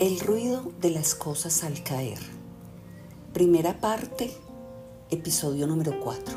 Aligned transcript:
El 0.00 0.18
ruido 0.18 0.72
de 0.80 0.90
las 0.90 1.14
cosas 1.14 1.62
al 1.62 1.84
caer. 1.84 2.18
Primera 3.32 3.78
parte, 3.78 4.36
episodio 5.08 5.68
número 5.68 6.00
4. 6.00 6.34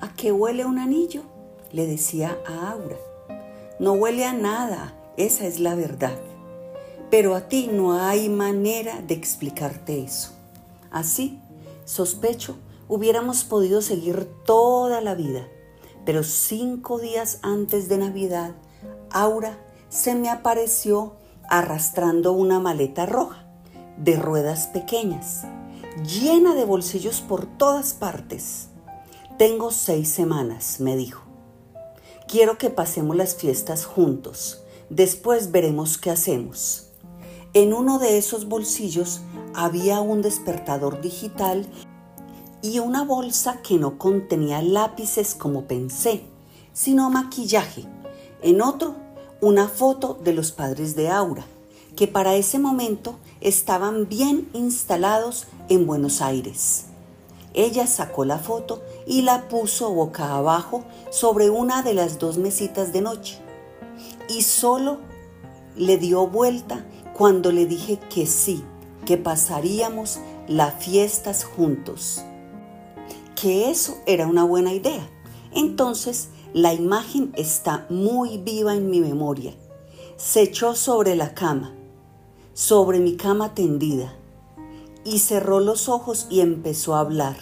¿A 0.00 0.14
qué 0.16 0.32
huele 0.32 0.64
un 0.64 0.78
anillo? 0.78 1.20
Le 1.70 1.86
decía 1.86 2.38
a 2.46 2.70
Aura. 2.70 2.96
No 3.78 3.92
huele 3.92 4.24
a 4.24 4.32
nada, 4.32 4.94
esa 5.18 5.46
es 5.46 5.60
la 5.60 5.74
verdad. 5.74 6.18
Pero 7.10 7.34
a 7.34 7.46
ti 7.46 7.68
no 7.70 8.00
hay 8.00 8.30
manera 8.30 9.02
de 9.02 9.12
explicarte 9.12 10.02
eso. 10.02 10.30
Así, 10.90 11.38
sospecho, 11.84 12.56
hubiéramos 12.88 13.44
podido 13.44 13.82
seguir 13.82 14.30
toda 14.46 15.02
la 15.02 15.14
vida. 15.14 15.46
Pero 16.06 16.22
cinco 16.22 16.98
días 16.98 17.38
antes 17.42 17.90
de 17.90 17.98
Navidad, 17.98 18.54
Aura 19.10 19.58
se 19.90 20.14
me 20.14 20.30
apareció 20.30 21.18
arrastrando 21.48 22.32
una 22.32 22.60
maleta 22.60 23.06
roja 23.06 23.44
de 23.96 24.16
ruedas 24.16 24.68
pequeñas, 24.68 25.44
llena 26.04 26.54
de 26.54 26.64
bolsillos 26.64 27.20
por 27.20 27.46
todas 27.46 27.94
partes. 27.94 28.68
Tengo 29.38 29.70
seis 29.70 30.08
semanas, 30.08 30.80
me 30.80 30.96
dijo. 30.96 31.22
Quiero 32.28 32.58
que 32.58 32.70
pasemos 32.70 33.16
las 33.16 33.34
fiestas 33.34 33.86
juntos. 33.86 34.62
Después 34.90 35.50
veremos 35.50 35.98
qué 35.98 36.10
hacemos. 36.10 36.90
En 37.54 37.72
uno 37.72 37.98
de 37.98 38.18
esos 38.18 38.46
bolsillos 38.48 39.22
había 39.54 40.00
un 40.00 40.22
despertador 40.22 41.00
digital 41.00 41.66
y 42.60 42.80
una 42.80 43.04
bolsa 43.04 43.62
que 43.62 43.78
no 43.78 43.98
contenía 43.98 44.60
lápices 44.60 45.34
como 45.34 45.64
pensé, 45.64 46.24
sino 46.72 47.10
maquillaje. 47.10 47.84
En 48.42 48.60
otro 48.60 48.96
una 49.40 49.68
foto 49.68 50.18
de 50.24 50.32
los 50.32 50.50
padres 50.50 50.96
de 50.96 51.08
Aura, 51.08 51.46
que 51.94 52.08
para 52.08 52.34
ese 52.34 52.58
momento 52.58 53.16
estaban 53.40 54.08
bien 54.08 54.48
instalados 54.52 55.46
en 55.68 55.86
Buenos 55.86 56.20
Aires. 56.20 56.86
Ella 57.54 57.86
sacó 57.86 58.24
la 58.24 58.38
foto 58.38 58.82
y 59.06 59.22
la 59.22 59.48
puso 59.48 59.92
boca 59.92 60.34
abajo 60.34 60.84
sobre 61.10 61.50
una 61.50 61.82
de 61.82 61.94
las 61.94 62.18
dos 62.18 62.36
mesitas 62.38 62.92
de 62.92 63.00
noche. 63.00 63.38
Y 64.28 64.42
solo 64.42 64.98
le 65.76 65.98
dio 65.98 66.26
vuelta 66.26 66.84
cuando 67.14 67.52
le 67.52 67.66
dije 67.66 67.98
que 68.12 68.26
sí, 68.26 68.62
que 69.06 69.16
pasaríamos 69.16 70.18
las 70.46 70.74
fiestas 70.82 71.44
juntos. 71.44 72.22
Que 73.40 73.70
eso 73.70 73.96
era 74.06 74.26
una 74.26 74.44
buena 74.44 74.72
idea. 74.72 75.08
Entonces 75.52 76.28
la 76.54 76.72
imagen 76.72 77.32
está 77.36 77.86
muy 77.90 78.38
viva 78.38 78.74
en 78.74 78.88
mi 78.88 79.00
memoria. 79.00 79.54
Se 80.16 80.42
echó 80.42 80.74
sobre 80.74 81.14
la 81.14 81.34
cama, 81.34 81.74
sobre 82.54 83.00
mi 83.00 83.16
cama 83.16 83.54
tendida, 83.54 84.14
y 85.04 85.18
cerró 85.18 85.60
los 85.60 85.88
ojos 85.88 86.26
y 86.30 86.40
empezó 86.40 86.94
a 86.94 87.00
hablar. 87.00 87.36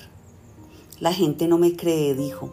La 0.99 1.13
gente 1.13 1.47
no 1.47 1.57
me 1.57 1.77
cree, 1.77 2.15
dijo. 2.15 2.51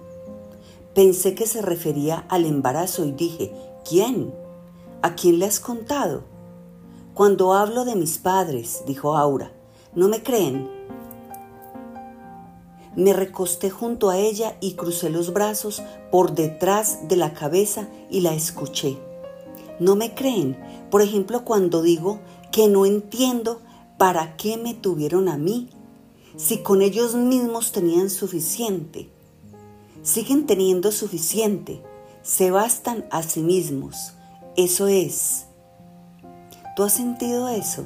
Pensé 0.94 1.34
que 1.34 1.48
se 1.48 1.62
refería 1.62 2.26
al 2.30 2.46
embarazo 2.46 3.04
y 3.04 3.12
dije, 3.12 3.52
¿quién? 3.88 4.34
¿A 5.02 5.16
quién 5.16 5.40
le 5.40 5.46
has 5.46 5.60
contado? 5.60 6.24
Cuando 7.16 7.54
hablo 7.54 7.84
de 7.84 7.96
mis 7.96 8.20
padres, 8.20 8.84
dijo 8.86 9.18
Aura, 9.18 9.52
¿no 9.96 10.08
me 10.08 10.22
creen? 10.22 10.70
Me 12.96 13.14
recosté 13.14 13.72
junto 13.72 14.10
a 14.10 14.18
ella 14.18 14.56
y 14.62 14.74
crucé 14.74 15.10
los 15.10 15.34
brazos 15.34 15.82
por 16.12 16.36
detrás 16.36 17.08
de 17.08 17.16
la 17.16 17.34
cabeza 17.34 17.88
y 18.12 18.22
la 18.22 18.34
escuché. 18.36 19.00
No 19.80 19.96
me 19.96 20.14
creen, 20.14 20.58
por 20.92 21.02
ejemplo, 21.02 21.44
cuando 21.44 21.82
digo 21.82 22.20
que 22.52 22.68
no 22.68 22.86
entiendo 22.86 23.62
para 23.98 24.38
qué 24.38 24.58
me 24.58 24.76
tuvieron 24.76 25.28
a 25.28 25.38
mí, 25.38 25.70
si 26.38 26.60
con 26.60 26.82
ellos 26.84 27.16
mismos 27.16 27.72
tenían 27.72 28.12
suficiente. 28.12 29.10
Siguen 30.04 30.46
teniendo 30.46 30.92
suficiente, 30.92 31.82
se 32.22 32.52
bastan 32.52 33.06
a 33.10 33.24
sí 33.24 33.42
mismos. 33.42 34.14
Eso 34.56 34.88
es. 34.88 35.46
¿Tú 36.76 36.84
has 36.84 36.94
sentido 36.94 37.50
eso? 37.50 37.86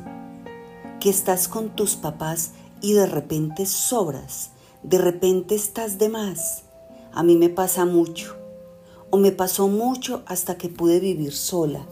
Que 0.99 1.09
estás 1.09 1.47
con 1.47 1.69
tus 1.75 1.95
papás 1.95 2.51
y 2.81 2.93
de 2.93 3.05
repente 3.05 3.65
sobras 3.65 4.51
de 4.87 4.97
repente 4.97 5.53
estás 5.53 5.97
de 5.97 6.07
más. 6.07 6.63
A 7.11 7.21
mí 7.21 7.35
me 7.35 7.49
pasa 7.49 7.85
mucho, 7.85 8.37
o 9.09 9.17
me 9.17 9.33
pasó 9.33 9.67
mucho 9.67 10.23
hasta 10.25 10.57
que 10.57 10.69
pude 10.69 11.01
vivir 11.01 11.33
sola. 11.33 11.85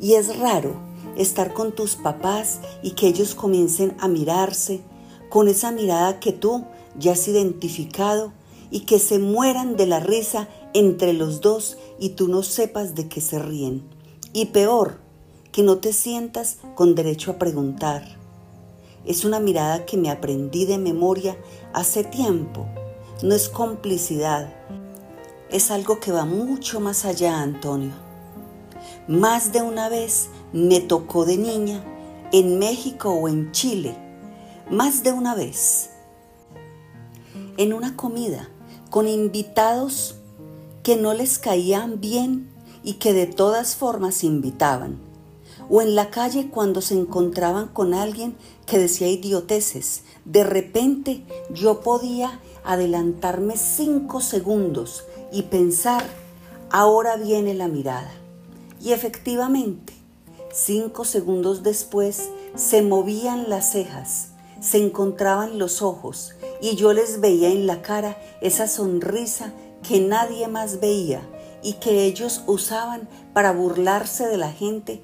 Y 0.00 0.14
es 0.14 0.36
raro 0.40 0.74
estar 1.16 1.54
con 1.54 1.72
tus 1.72 1.94
papás 1.94 2.58
y 2.82 2.92
que 2.92 3.06
ellos 3.06 3.36
comiencen 3.36 3.94
a 4.00 4.08
mirarse 4.08 4.80
con 5.28 5.46
esa 5.46 5.70
mirada 5.70 6.18
que 6.18 6.32
tú 6.32 6.64
ya 6.98 7.12
has 7.12 7.28
identificado 7.28 8.32
y 8.72 8.80
que 8.80 8.98
se 8.98 9.20
mueran 9.20 9.76
de 9.76 9.86
la 9.86 10.00
risa 10.00 10.48
entre 10.72 11.12
los 11.12 11.40
dos 11.40 11.78
y 12.00 12.10
tú 12.10 12.26
no 12.26 12.42
sepas 12.42 12.96
de 12.96 13.08
qué 13.08 13.20
se 13.20 13.38
ríen. 13.38 13.84
Y 14.32 14.46
peor, 14.46 14.98
que 15.52 15.62
no 15.62 15.78
te 15.78 15.92
sientas 15.92 16.58
con 16.74 16.96
derecho 16.96 17.30
a 17.30 17.38
preguntar. 17.38 18.23
Es 19.06 19.26
una 19.26 19.38
mirada 19.38 19.84
que 19.84 19.98
me 19.98 20.10
aprendí 20.10 20.64
de 20.64 20.78
memoria 20.78 21.36
hace 21.74 22.04
tiempo. 22.04 22.66
No 23.22 23.34
es 23.34 23.50
complicidad. 23.50 24.50
Es 25.50 25.70
algo 25.70 26.00
que 26.00 26.10
va 26.10 26.24
mucho 26.24 26.80
más 26.80 27.04
allá, 27.04 27.40
Antonio. 27.40 27.92
Más 29.06 29.52
de 29.52 29.60
una 29.60 29.90
vez 29.90 30.30
me 30.54 30.80
tocó 30.80 31.26
de 31.26 31.36
niña 31.36 31.84
en 32.32 32.58
México 32.58 33.10
o 33.10 33.28
en 33.28 33.52
Chile. 33.52 33.94
Más 34.70 35.02
de 35.02 35.12
una 35.12 35.34
vez. 35.34 35.90
En 37.58 37.74
una 37.74 37.96
comida 37.96 38.48
con 38.88 39.06
invitados 39.06 40.16
que 40.82 40.96
no 40.96 41.12
les 41.12 41.38
caían 41.38 42.00
bien 42.00 42.50
y 42.82 42.94
que 42.94 43.12
de 43.12 43.26
todas 43.26 43.76
formas 43.76 44.24
invitaban 44.24 45.03
o 45.68 45.82
en 45.82 45.94
la 45.94 46.10
calle 46.10 46.48
cuando 46.50 46.80
se 46.80 46.94
encontraban 46.94 47.68
con 47.68 47.94
alguien 47.94 48.36
que 48.66 48.78
decía 48.78 49.08
idioteces. 49.08 50.02
De 50.24 50.44
repente 50.44 51.24
yo 51.52 51.80
podía 51.80 52.40
adelantarme 52.64 53.56
cinco 53.56 54.20
segundos 54.20 55.04
y 55.32 55.42
pensar, 55.42 56.04
ahora 56.70 57.16
viene 57.16 57.54
la 57.54 57.68
mirada. 57.68 58.12
Y 58.80 58.92
efectivamente, 58.92 59.92
cinco 60.52 61.04
segundos 61.04 61.62
después 61.62 62.30
se 62.54 62.82
movían 62.82 63.48
las 63.48 63.72
cejas, 63.72 64.28
se 64.60 64.78
encontraban 64.78 65.58
los 65.58 65.82
ojos 65.82 66.34
y 66.60 66.76
yo 66.76 66.92
les 66.92 67.20
veía 67.20 67.50
en 67.50 67.66
la 67.66 67.82
cara 67.82 68.16
esa 68.40 68.68
sonrisa 68.68 69.52
que 69.86 70.00
nadie 70.00 70.48
más 70.48 70.80
veía 70.80 71.22
y 71.62 71.74
que 71.74 72.04
ellos 72.04 72.42
usaban 72.46 73.08
para 73.32 73.52
burlarse 73.52 74.26
de 74.26 74.36
la 74.36 74.52
gente 74.52 75.02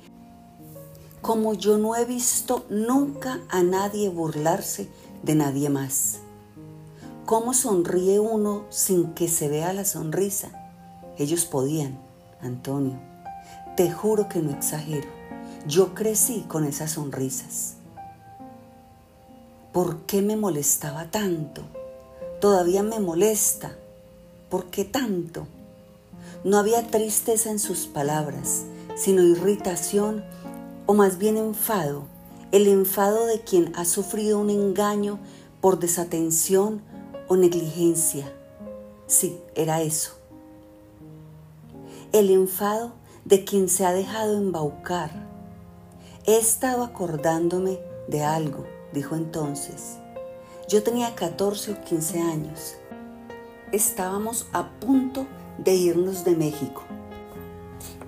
como 1.21 1.55
yo 1.55 1.79
no 1.79 1.97
he 1.97 2.05
visto 2.05 2.65
nunca 2.71 3.41
a 3.49 3.63
nadie 3.63 4.09
burlarse 4.09 4.89
de 5.23 5.35
nadie 5.35 5.69
más. 5.69 6.19
¿Cómo 7.27 7.55
sonríe 7.55 8.19
uno 8.19 8.65
sin 8.71 9.13
que 9.15 9.29
se 9.29 9.49
vea 9.49 9.73
la 9.73 9.85
sonrisa? 9.85 10.49
Ellos 11.19 11.45
podían, 11.45 11.99
Antonio. 12.41 12.99
Te 13.77 13.91
juro 13.91 14.29
que 14.29 14.41
no 14.41 14.51
exagero. 14.51 15.09
Yo 15.67 15.95
crecí 15.95 16.45
con 16.49 16.65
esas 16.65 16.93
sonrisas. 16.93 17.75
¿Por 19.73 19.99
qué 20.07 20.23
me 20.23 20.37
molestaba 20.37 21.11
tanto? 21.11 21.63
Todavía 22.41 22.83
me 22.83 22.99
molesta. 22.99 23.77
¿Por 24.49 24.67
qué 24.67 24.85
tanto? 24.85 25.47
No 26.43 26.59
había 26.59 26.87
tristeza 26.87 27.51
en 27.51 27.59
sus 27.59 27.87
palabras, 27.87 28.63
sino 28.97 29.23
irritación 29.23 30.25
o 30.91 30.93
más 30.93 31.19
bien 31.19 31.37
enfado, 31.37 32.03
el 32.51 32.67
enfado 32.67 33.27
de 33.27 33.43
quien 33.43 33.73
ha 33.77 33.85
sufrido 33.85 34.41
un 34.41 34.51
engaño 34.51 35.21
por 35.61 35.79
desatención 35.79 36.83
o 37.29 37.37
negligencia. 37.37 38.33
Sí, 39.07 39.39
era 39.55 39.83
eso. 39.83 40.15
El 42.11 42.29
enfado 42.31 42.91
de 43.25 43.45
quien 43.45 43.69
se 43.69 43.87
ha 43.87 43.93
dejado 43.93 44.37
embaucar. 44.37 45.13
He 46.27 46.37
estado 46.39 46.83
acordándome 46.83 47.79
de 48.09 48.25
algo, 48.25 48.67
dijo 48.93 49.15
entonces. 49.15 49.99
Yo 50.69 50.83
tenía 50.83 51.15
14 51.15 51.71
o 51.71 51.81
15 51.83 52.19
años. 52.19 52.75
Estábamos 53.71 54.49
a 54.53 54.71
punto 54.81 55.29
de 55.57 55.73
irnos 55.73 56.25
de 56.25 56.35
México. 56.35 56.83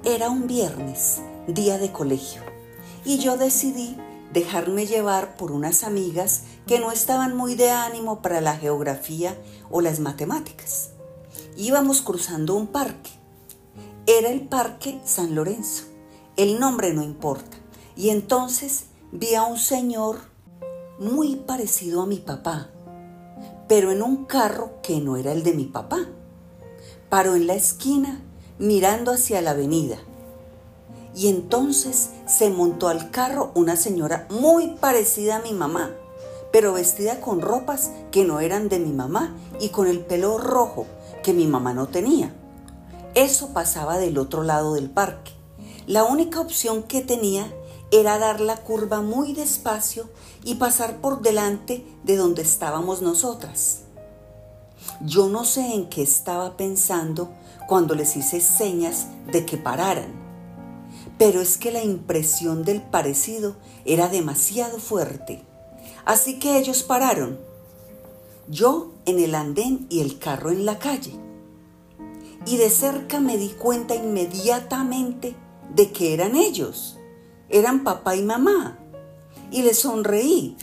Era 0.03 0.31
un 0.31 0.49
viernes, 0.49 1.23
día 1.47 1.79
de 1.79 1.93
colegio 1.93 2.52
y 3.05 3.19
yo 3.19 3.37
decidí 3.37 3.97
dejarme 4.33 4.87
llevar 4.87 5.37
por 5.37 5.53
unas 5.53 5.85
amigas 5.85 6.45
que 6.67 6.79
no 6.79 6.91
estaban 6.91 7.37
muy 7.37 7.55
de 7.55 7.71
ánimo 7.71 8.23
para 8.23 8.41
la 8.41 8.57
geografía 8.57 9.37
o 9.71 9.81
las 9.81 10.01
matemáticas. 10.01 10.91
Íbamos 11.57 12.01
cruzando 12.03 12.55
un 12.55 12.67
parque. 12.67 13.11
Era 14.07 14.31
el 14.31 14.49
Parque 14.49 15.01
San 15.05 15.35
Lorenzo. 15.35 15.85
El 16.37 16.59
nombre 16.59 16.95
no 16.95 17.03
importa. 17.03 17.57
Y 17.95 18.09
entonces 18.09 18.87
vi 19.13 19.35
a 19.35 19.45
un 19.45 19.59
señor 19.59 20.21
muy 20.99 21.37
parecido 21.37 22.03
a 22.03 22.07
mi 22.07 22.17
papá, 22.17 22.71
pero 23.69 23.91
en 23.91 24.03
un 24.03 24.25
carro 24.25 24.81
que 24.83 25.01
no 25.01 25.17
era 25.17 25.33
el 25.33 25.43
de 25.43 25.53
mi 25.53 25.65
papá. 25.65 26.07
Paró 27.11 27.37
en 27.37 27.47
la 27.47 27.55
esquina 27.55 28.23
mirando 28.59 29.13
hacia 29.13 29.43
la 29.43 29.51
avenida. 29.51 29.99
Y 31.15 31.29
entonces 31.29 32.11
se 32.27 32.51
montó 32.51 32.89
al 32.89 33.11
carro 33.11 33.53
una 33.55 33.77
señora 33.77 34.27
muy 34.31 34.69
parecida 34.81 35.37
a 35.37 35.43
mi 35.43 35.53
mamá, 35.53 35.91
pero 36.53 36.73
vestida 36.73 37.21
con 37.21 37.41
ropas 37.41 37.91
que 38.11 38.25
no 38.25 38.41
eran 38.41 38.69
de 38.69 38.79
mi 38.79 38.93
mamá 38.93 39.35
y 39.61 39.69
con 39.71 39.87
el 39.87 40.01
pelo 40.01 40.39
rojo 40.39 40.87
que 41.23 41.33
mi 41.33 41.47
mamá 41.47 41.75
no 41.75 41.89
tenía. 41.89 42.35
Eso 43.15 43.53
pasaba 43.53 43.99
del 43.99 44.17
otro 44.19 44.43
lado 44.43 44.75
del 44.75 44.91
parque. 44.91 45.33
La 45.87 46.05
única 46.05 46.41
opción 46.41 46.83
que 46.83 47.03
tenía 47.03 47.53
era 47.91 48.19
dar 48.19 48.41
la 48.41 48.57
curva 48.57 49.03
muy 49.03 49.35
despacio 49.35 50.09
y 50.45 50.55
pasar 50.55 50.97
por 51.03 51.21
delante 51.21 51.85
de 52.05 52.17
donde 52.17 52.41
estábamos 52.43 53.03
nosotras. 53.03 53.81
Yo 55.01 55.29
no 55.29 55.45
sé 55.45 55.75
en 55.75 55.89
qué 55.89 56.03
estaba 56.03 56.57
pensando 56.57 57.31
cuando 57.69 57.95
les 57.95 58.17
hice 58.17 58.41
señas 58.41 59.09
de 59.31 59.45
que 59.45 59.57
pararan, 59.59 60.22
pero 61.23 61.41
es 61.41 61.57
que 61.57 61.71
la 61.71 61.85
impresión 61.85 62.65
del 62.65 62.83
parecido 62.83 63.55
era 63.85 64.09
demasiado 64.09 64.81
fuerte. 64.81 65.45
Así 66.05 66.41
que 66.41 66.59
ellos 66.59 66.83
pararon, 66.83 67.39
yo 68.49 68.91
en 69.07 69.21
el 69.21 69.37
andén 69.37 69.87
y 69.89 70.01
el 70.01 70.19
carro 70.19 70.51
en 70.51 70.67
la 70.67 70.81
calle. 70.81 71.13
Y 72.45 72.57
de 72.57 72.69
cerca 72.71 73.21
me 73.21 73.37
di 73.37 73.51
cuenta 73.51 73.95
inmediatamente 73.95 75.37
de 75.73 75.93
que 75.93 76.13
eran 76.13 76.35
ellos 76.35 76.99
eran 77.49 77.85
papá 77.85 78.17
y 78.17 78.23
mamá. 78.23 78.81
Y 79.53 79.63
les 79.63 79.79
sonreí. 79.79 80.57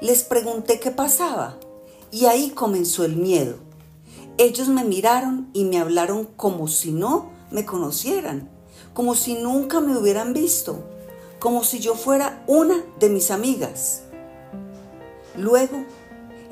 Les 0.00 0.24
pregunté 0.24 0.80
qué 0.80 0.90
pasaba 0.90 1.56
y 2.10 2.24
ahí 2.24 2.50
comenzó 2.50 3.04
el 3.04 3.14
miedo. 3.14 3.58
Ellos 4.38 4.66
me 4.66 4.82
miraron 4.82 5.50
y 5.52 5.66
me 5.66 5.78
hablaron 5.78 6.24
como 6.24 6.66
si 6.66 6.90
no 6.90 7.30
me 7.52 7.64
conocieran, 7.64 8.59
como 8.94 9.14
si 9.14 9.34
nunca 9.34 9.80
me 9.80 9.96
hubieran 9.96 10.32
visto, 10.32 10.78
como 11.38 11.64
si 11.64 11.80
yo 11.80 11.94
fuera 11.94 12.42
una 12.46 12.84
de 12.98 13.08
mis 13.08 13.30
amigas. 13.30 14.02
Luego 15.36 15.84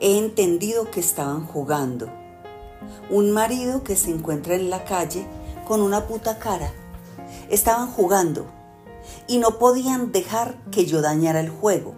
he 0.00 0.18
entendido 0.18 0.90
que 0.90 1.00
estaban 1.00 1.46
jugando. 1.46 2.08
Un 3.10 3.32
marido 3.32 3.82
que 3.82 3.96
se 3.96 4.10
encuentra 4.10 4.54
en 4.54 4.70
la 4.70 4.84
calle 4.84 5.26
con 5.66 5.80
una 5.80 6.06
puta 6.06 6.38
cara. 6.38 6.72
Estaban 7.50 7.90
jugando 7.90 8.46
y 9.26 9.38
no 9.38 9.58
podían 9.58 10.12
dejar 10.12 10.62
que 10.70 10.86
yo 10.86 11.02
dañara 11.02 11.40
el 11.40 11.50
juego. 11.50 11.94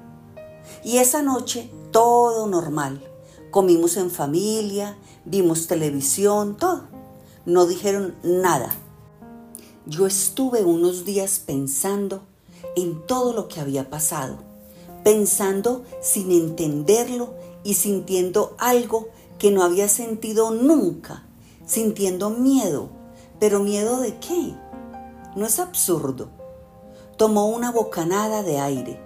Y 0.82 0.98
esa 0.98 1.22
noche 1.22 1.70
todo 1.90 2.46
normal. 2.46 3.04
Comimos 3.50 3.96
en 3.96 4.10
familia, 4.10 4.96
vimos 5.24 5.66
televisión, 5.66 6.56
todo. 6.56 6.88
No 7.44 7.66
dijeron 7.66 8.14
nada. 8.22 8.74
Yo 9.86 10.06
estuve 10.06 10.62
unos 10.62 11.06
días 11.06 11.40
pensando 11.44 12.20
en 12.76 13.06
todo 13.06 13.32
lo 13.32 13.48
que 13.48 13.60
había 13.60 13.88
pasado, 13.88 14.36
pensando 15.02 15.84
sin 16.02 16.30
entenderlo 16.32 17.34
y 17.64 17.74
sintiendo 17.74 18.54
algo 18.58 19.08
que 19.38 19.50
no 19.50 19.62
había 19.62 19.88
sentido 19.88 20.50
nunca, 20.50 21.24
sintiendo 21.64 22.28
miedo. 22.28 22.90
¿Pero 23.38 23.60
miedo 23.60 24.00
de 24.00 24.18
qué? 24.18 24.54
¿No 25.34 25.46
es 25.46 25.58
absurdo? 25.58 26.28
Tomó 27.16 27.46
una 27.46 27.72
bocanada 27.72 28.42
de 28.42 28.58
aire, 28.58 29.00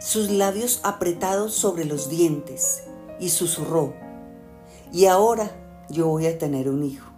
sus 0.00 0.30
labios 0.30 0.78
apretados 0.84 1.52
sobre 1.52 1.84
los 1.84 2.08
dientes, 2.08 2.84
y 3.18 3.30
susurró, 3.30 3.92
y 4.92 5.06
ahora 5.06 5.50
yo 5.90 6.06
voy 6.06 6.26
a 6.26 6.38
tener 6.38 6.68
un 6.68 6.84
hijo. 6.84 7.11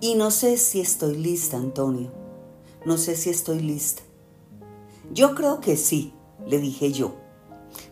Y 0.00 0.14
no 0.14 0.30
sé 0.30 0.56
si 0.56 0.80
estoy 0.80 1.16
lista, 1.16 1.56
Antonio. 1.56 2.10
No 2.84 2.96
sé 2.96 3.16
si 3.16 3.30
estoy 3.30 3.60
lista. 3.60 4.02
Yo 5.12 5.34
creo 5.34 5.60
que 5.60 5.76
sí, 5.76 6.14
le 6.46 6.58
dije 6.58 6.92
yo. 6.92 7.16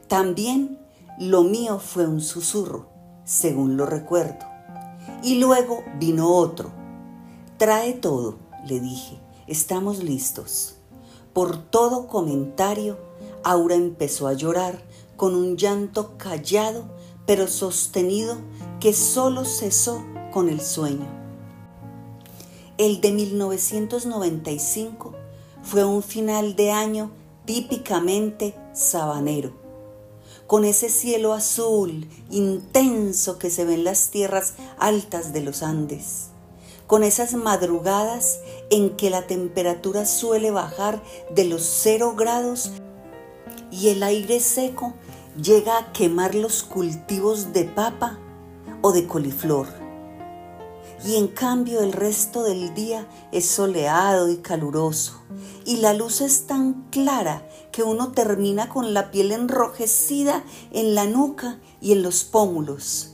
También 0.06 0.78
lo 1.18 1.42
mío 1.44 1.78
fue 1.78 2.06
un 2.06 2.20
susurro, 2.20 2.88
según 3.24 3.76
lo 3.76 3.84
recuerdo. 3.84 4.46
Y 5.22 5.34
luego 5.40 5.84
vino 5.98 6.32
otro. 6.34 6.72
Trae 7.58 7.92
todo, 7.92 8.38
le 8.66 8.80
dije. 8.80 9.18
Estamos 9.46 10.02
listos. 10.02 10.76
Por 11.32 11.58
todo 11.58 12.06
comentario, 12.06 12.98
Aura 13.44 13.74
empezó 13.74 14.28
a 14.28 14.32
llorar 14.32 14.82
con 15.16 15.34
un 15.34 15.56
llanto 15.56 16.16
callado 16.16 16.84
pero 17.28 17.46
sostenido 17.46 18.38
que 18.80 18.94
solo 18.94 19.44
cesó 19.44 20.02
con 20.32 20.48
el 20.48 20.62
sueño. 20.62 21.17
El 22.78 23.00
de 23.00 23.12
1995 23.12 25.14
fue 25.62 25.84
un 25.84 26.02
final 26.02 26.56
de 26.56 26.70
año 26.70 27.10
típicamente 27.44 28.54
sabanero, 28.72 29.52
con 30.46 30.64
ese 30.64 30.88
cielo 30.88 31.32
azul 31.32 32.08
intenso 32.30 33.38
que 33.38 33.50
se 33.50 33.64
ve 33.64 33.74
en 33.74 33.84
las 33.84 34.10
tierras 34.10 34.54
altas 34.78 35.32
de 35.32 35.42
los 35.42 35.62
Andes 35.62 36.30
con 36.88 37.04
esas 37.04 37.34
madrugadas 37.34 38.40
en 38.70 38.96
que 38.96 39.10
la 39.10 39.26
temperatura 39.26 40.06
suele 40.06 40.50
bajar 40.50 41.02
de 41.34 41.44
los 41.44 41.62
cero 41.62 42.14
grados 42.16 42.72
y 43.70 43.90
el 43.90 44.02
aire 44.02 44.40
seco 44.40 44.94
llega 45.40 45.76
a 45.76 45.92
quemar 45.92 46.34
los 46.34 46.62
cultivos 46.62 47.52
de 47.52 47.64
papa 47.64 48.18
o 48.80 48.92
de 48.92 49.06
coliflor. 49.06 49.87
Y 51.04 51.16
en 51.16 51.28
cambio 51.28 51.80
el 51.80 51.92
resto 51.92 52.42
del 52.42 52.74
día 52.74 53.06
es 53.32 53.46
soleado 53.46 54.28
y 54.28 54.38
caluroso 54.38 55.18
y 55.68 55.76
la 55.76 55.92
luz 55.92 56.22
es 56.22 56.46
tan 56.46 56.86
clara 56.90 57.46
que 57.72 57.82
uno 57.82 58.12
termina 58.12 58.70
con 58.70 58.94
la 58.94 59.10
piel 59.10 59.32
enrojecida 59.32 60.42
en 60.72 60.94
la 60.94 61.04
nuca 61.04 61.60
y 61.82 61.92
en 61.92 62.02
los 62.02 62.24
pómulos. 62.24 63.10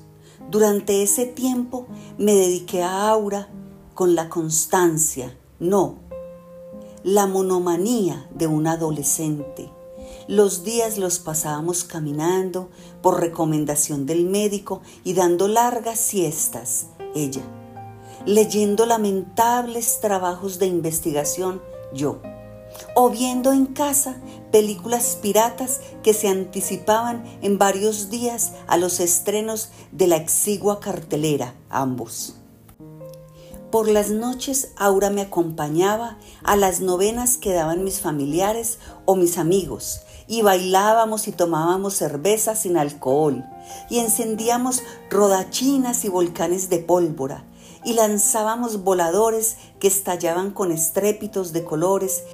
Durante 0.52 1.02
ese 1.02 1.26
tiempo 1.26 1.88
me 2.16 2.32
dediqué 2.32 2.84
a 2.84 3.08
Aura 3.08 3.48
con 3.94 4.14
la 4.14 4.28
constancia, 4.28 5.36
no, 5.58 5.96
la 7.02 7.26
monomanía 7.26 8.28
de 8.32 8.46
un 8.46 8.68
adolescente. 8.68 9.72
Los 10.28 10.62
días 10.62 10.96
los 10.96 11.18
pasábamos 11.18 11.82
caminando 11.82 12.68
por 13.02 13.18
recomendación 13.18 14.06
del 14.06 14.26
médico 14.26 14.80
y 15.02 15.14
dando 15.14 15.48
largas 15.48 15.98
siestas, 15.98 16.86
ella, 17.16 17.42
leyendo 18.26 18.86
lamentables 18.86 20.00
trabajos 20.00 20.58
de 20.58 20.66
investigación, 20.66 21.60
yo, 21.92 22.20
o 22.94 23.10
viendo 23.10 23.52
en 23.52 23.66
casa 23.66 24.16
películas 24.50 25.18
piratas 25.20 25.80
que 26.02 26.14
se 26.14 26.28
anticipaban 26.28 27.24
en 27.42 27.58
varios 27.58 28.10
días 28.10 28.52
a 28.66 28.76
los 28.76 29.00
estrenos 29.00 29.70
de 29.92 30.06
la 30.06 30.16
exigua 30.16 30.80
cartelera, 30.80 31.54
ambos. 31.70 32.36
Por 33.70 33.88
las 33.88 34.10
noches 34.10 34.70
Aura 34.76 35.10
me 35.10 35.22
acompañaba 35.22 36.16
a 36.44 36.54
las 36.54 36.80
novenas 36.80 37.38
que 37.38 37.52
daban 37.52 37.82
mis 37.82 38.00
familiares 38.00 38.78
o 39.04 39.16
mis 39.16 39.36
amigos 39.36 40.00
y 40.28 40.42
bailábamos 40.42 41.26
y 41.26 41.32
tomábamos 41.32 41.94
cerveza 41.94 42.54
sin 42.54 42.76
alcohol 42.76 43.44
y 43.90 43.98
encendíamos 43.98 44.82
rodachinas 45.10 46.04
y 46.04 46.08
volcanes 46.08 46.70
de 46.70 46.78
pólvora 46.78 47.44
y 47.84 47.94
lanzábamos 47.94 48.82
voladores 48.82 49.56
que 49.78 49.88
estallaban 49.88 50.50
con 50.50 50.72
estrépitos 50.72 51.52
de 51.52 51.64
colores 51.64 52.24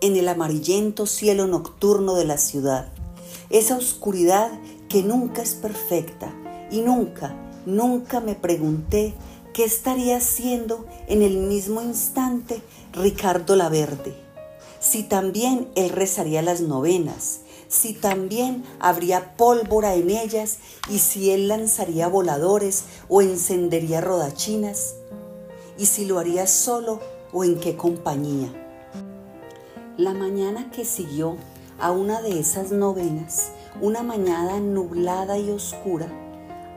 en 0.00 0.16
el 0.16 0.28
amarillento 0.28 1.06
cielo 1.06 1.46
nocturno 1.46 2.14
de 2.14 2.24
la 2.24 2.38
ciudad. 2.38 2.92
Esa 3.50 3.76
oscuridad 3.76 4.50
que 4.88 5.02
nunca 5.02 5.42
es 5.42 5.54
perfecta 5.54 6.34
y 6.70 6.80
nunca, 6.80 7.34
nunca 7.66 8.20
me 8.20 8.34
pregunté 8.34 9.14
¿Qué 9.54 9.62
estaría 9.62 10.16
haciendo 10.16 10.84
en 11.06 11.22
el 11.22 11.36
mismo 11.36 11.80
instante 11.80 12.60
Ricardo 12.92 13.54
Laverde? 13.54 14.16
Si 14.80 15.04
también 15.04 15.68
él 15.76 15.90
rezaría 15.90 16.42
las 16.42 16.60
novenas, 16.60 17.42
si 17.74 17.92
también 17.92 18.64
habría 18.78 19.36
pólvora 19.36 19.94
en 19.94 20.08
ellas 20.08 20.58
y 20.88 21.00
si 21.00 21.30
él 21.30 21.48
lanzaría 21.48 22.06
voladores 22.06 22.84
o 23.08 23.20
encendería 23.20 24.00
rodachinas, 24.00 24.94
y 25.76 25.86
si 25.86 26.04
lo 26.04 26.20
haría 26.20 26.46
solo 26.46 27.00
o 27.32 27.42
en 27.42 27.58
qué 27.58 27.76
compañía. 27.76 28.48
La 29.96 30.14
mañana 30.14 30.70
que 30.70 30.84
siguió 30.84 31.36
a 31.80 31.90
una 31.90 32.22
de 32.22 32.38
esas 32.38 32.70
novenas, 32.70 33.50
una 33.80 34.04
mañana 34.04 34.60
nublada 34.60 35.36
y 35.38 35.50
oscura, 35.50 36.06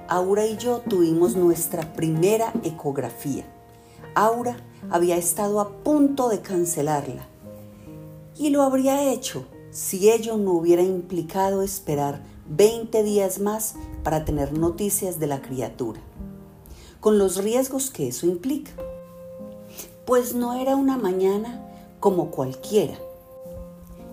Aura 0.10 0.46
y 0.48 0.58
yo 0.58 0.80
tuvimos 0.80 1.36
nuestra 1.36 1.94
primera 1.94 2.54
ecografía. 2.64 3.46
Aura 4.16 4.58
había 4.90 5.18
estado 5.18 5.60
a 5.60 5.70
punto 5.84 6.30
de 6.30 6.42
cancelarla 6.42 7.28
y 8.36 8.50
lo 8.50 8.64
habría 8.64 9.12
hecho 9.12 9.46
si 9.78 10.10
ello 10.10 10.38
no 10.38 10.54
hubiera 10.54 10.82
implicado 10.82 11.62
esperar 11.62 12.24
20 12.50 13.04
días 13.04 13.38
más 13.38 13.76
para 14.04 14.26
tener 14.26 14.58
noticias 14.58 15.20
de 15.20 15.28
la 15.28 15.44
criatura, 15.44 16.02
con 17.00 17.20
los 17.20 17.44
riesgos 17.44 17.92
que 17.92 18.08
eso 18.08 18.26
implica. 18.26 18.72
Pues 20.08 20.34
no 20.34 20.56
era 20.56 20.76
una 20.76 20.98
mañana 20.98 21.64
como 22.00 22.32
cualquiera, 22.32 22.98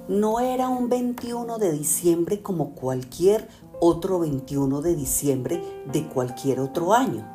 no 0.07 0.39
era 0.39 0.69
un 0.69 0.91
21 0.91 1.57
de 1.57 1.73
diciembre 1.73 2.43
como 2.43 2.75
cualquier 2.75 3.49
otro 3.81 4.19
21 4.19 4.83
de 4.83 4.95
diciembre 4.95 5.63
de 5.91 6.07
cualquier 6.07 6.61
otro 6.61 6.93
año. 6.93 7.27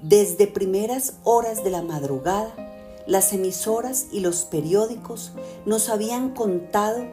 Desde 0.00 0.46
primeras 0.46 1.18
horas 1.24 1.62
de 1.62 1.68
la 1.68 1.82
madrugada, 1.82 2.54
las 3.06 3.34
emisoras 3.34 4.06
y 4.12 4.20
los 4.20 4.46
periódicos 4.46 5.32
nos 5.66 5.90
habían 5.90 6.30
contado 6.30 7.04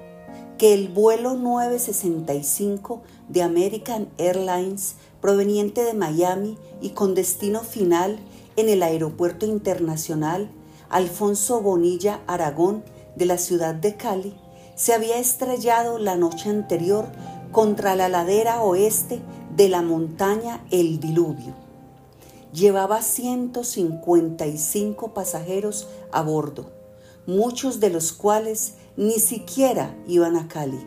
que 0.61 0.73
el 0.75 0.87
vuelo 0.89 1.33
965 1.33 3.01
de 3.29 3.41
American 3.41 4.09
Airlines 4.19 4.93
proveniente 5.19 5.83
de 5.83 5.95
Miami 5.95 6.55
y 6.81 6.91
con 6.91 7.15
destino 7.15 7.61
final 7.61 8.19
en 8.55 8.69
el 8.69 8.83
Aeropuerto 8.83 9.47
Internacional 9.47 10.51
Alfonso 10.87 11.61
Bonilla 11.61 12.21
Aragón 12.27 12.83
de 13.15 13.25
la 13.25 13.39
ciudad 13.39 13.73
de 13.73 13.95
Cali 13.95 14.35
se 14.75 14.93
había 14.93 15.17
estrellado 15.17 15.97
la 15.97 16.15
noche 16.15 16.51
anterior 16.51 17.07
contra 17.51 17.95
la 17.95 18.07
ladera 18.07 18.61
oeste 18.61 19.19
de 19.55 19.67
la 19.67 19.81
montaña 19.81 20.63
El 20.69 20.99
Diluvio. 20.99 21.55
Llevaba 22.53 23.01
155 23.01 25.15
pasajeros 25.15 25.87
a 26.11 26.21
bordo, 26.21 26.69
muchos 27.25 27.79
de 27.79 27.89
los 27.89 28.13
cuales 28.13 28.75
ni 28.97 29.19
siquiera 29.19 29.95
iban 30.07 30.35
a 30.35 30.47
Cali, 30.47 30.79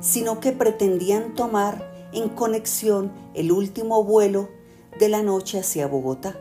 sino 0.00 0.40
que 0.40 0.52
pretendían 0.52 1.34
tomar 1.34 2.10
en 2.12 2.28
conexión 2.28 3.12
el 3.34 3.52
último 3.52 4.04
vuelo 4.04 4.48
de 4.98 5.08
la 5.08 5.22
noche 5.22 5.60
hacia 5.60 5.86
Bogotá. 5.86 6.36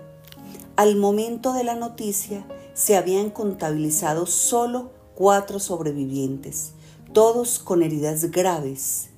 Al 0.75 0.95
momento 0.95 1.53
de 1.53 1.63
la 1.63 1.75
noticia 1.75 2.45
se 2.73 2.97
habían 2.97 3.29
contabilizado 3.29 4.25
solo 4.25 4.91
cuatro 5.15 5.59
sobrevivientes, 5.59 6.71
todos 7.13 7.59
con 7.59 7.83
heridas 7.83 8.31
graves, 8.31 9.09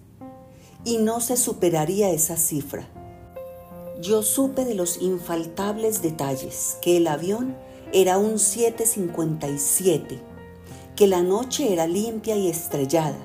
y 0.84 0.98
no 0.98 1.22
se 1.22 1.38
superaría 1.38 2.10
esa 2.12 2.36
cifra. 2.36 2.88
Yo 4.02 4.22
supe 4.22 4.66
de 4.66 4.74
los 4.74 5.02
infaltables 5.02 6.02
detalles, 6.02 6.78
que 6.82 6.98
el 6.98 7.08
avión 7.08 7.56
era 7.94 8.18
un 8.18 8.40
757, 8.40 10.20
que 10.96 11.08
la 11.08 11.24
noche 11.24 11.74
era 11.74 11.88
limpia 11.88 12.36
y 12.36 12.50
estrellada, 12.50 13.18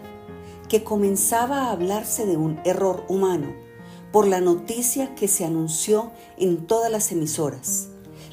que 0.68 0.84
comenzaba 0.84 1.64
a 1.64 1.72
hablarse 1.72 2.26
de 2.26 2.37
un 2.37 2.60
error 2.64 3.04
humano 3.08 3.54
por 4.12 4.26
la 4.26 4.40
noticia 4.40 5.14
que 5.14 5.28
se 5.28 5.44
anunció 5.44 6.10
en 6.38 6.66
todas 6.66 6.90
las 6.90 7.12
emisoras. 7.12 7.88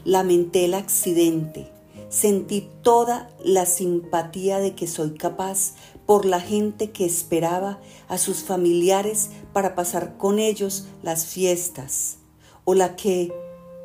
Lamenté 0.05 0.65
el 0.65 0.73
accidente, 0.73 1.71
sentí 2.09 2.69
toda 2.81 3.29
la 3.43 3.65
simpatía 3.65 4.59
de 4.59 4.73
que 4.73 4.87
soy 4.87 5.15
capaz 5.15 5.73
por 6.05 6.25
la 6.25 6.39
gente 6.39 6.91
que 6.91 7.05
esperaba 7.05 7.79
a 8.07 8.17
sus 8.17 8.43
familiares 8.43 9.31
para 9.51 9.75
pasar 9.75 10.17
con 10.17 10.39
ellos 10.39 10.85
las 11.01 11.25
fiestas, 11.25 12.17
o 12.63 12.73
la 12.73 12.95
que, 12.95 13.33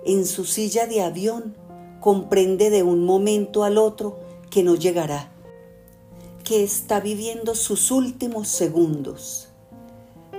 en 0.05 0.27
su 0.27 0.45
silla 0.45 0.87
de 0.87 1.03
avión, 1.03 1.57
comprende 2.01 2.71
de 2.71 2.83
un 2.83 3.05
momento 3.05 3.65
al 3.65 3.79
otro 3.79 4.19
que 4.51 4.63
no 4.63 4.75
llegará, 4.75 5.33
que 6.51 6.65
está 6.65 6.99
viviendo 6.99 7.55
sus 7.55 7.93
últimos 7.93 8.49
segundos. 8.49 9.51